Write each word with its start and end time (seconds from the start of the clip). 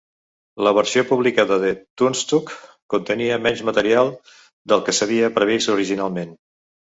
La 0.67 0.71
versió 0.75 1.01
publicada 1.09 1.57
de 1.63 1.73
'Toonstruck' 1.79 2.55
contenia 2.95 3.37
menys 3.47 3.61
material 3.69 4.09
del 4.73 4.83
que 4.87 4.95
s'havia 5.01 5.33
previst 5.39 5.73
originalment. 5.77 6.35